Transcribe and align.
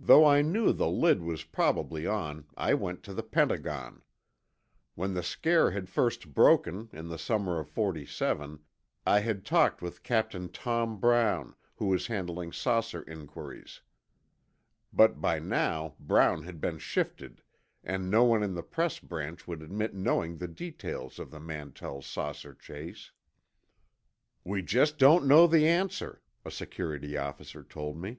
Though 0.00 0.26
I 0.26 0.42
knew 0.42 0.72
the 0.72 0.88
lid 0.90 1.22
was 1.22 1.44
probably 1.44 2.08
on, 2.08 2.44
I 2.56 2.74
went 2.74 3.04
to 3.04 3.14
the 3.14 3.22
Pentagon. 3.22 4.02
When 4.96 5.14
the 5.14 5.22
scare 5.22 5.70
had 5.70 5.88
first 5.88 6.34
broken, 6.34 6.88
in 6.92 7.06
the 7.06 7.18
summer 7.20 7.60
of 7.60 7.68
'47, 7.70 8.58
I 9.06 9.20
had 9.20 9.44
talked 9.44 9.80
with 9.80 10.02
Captain 10.02 10.48
Tom 10.50 10.98
Brown, 10.98 11.54
who 11.76 11.86
was 11.86 12.08
handling 12.08 12.50
saucer 12.50 13.02
inquiries. 13.04 13.80
But 14.92 15.20
by 15.20 15.38
now 15.38 15.94
Brown 16.00 16.42
had 16.42 16.60
been 16.60 16.78
shifted, 16.80 17.40
and 17.84 18.10
no 18.10 18.24
one 18.24 18.42
in 18.42 18.54
the 18.54 18.62
Press 18.64 18.98
Branch 18.98 19.46
would 19.46 19.62
admit 19.62 19.94
knowing 19.94 20.38
the 20.38 20.48
details 20.48 21.20
of 21.20 21.30
the 21.30 21.38
Mantell 21.38 22.02
saucer 22.02 22.54
chase. 22.54 23.12
"We 24.42 24.62
just 24.62 24.98
don't 24.98 25.28
know 25.28 25.46
the 25.46 25.68
answer," 25.68 26.20
a 26.44 26.50
security 26.50 27.16
officer 27.16 27.62
told 27.62 27.96
me. 27.96 28.18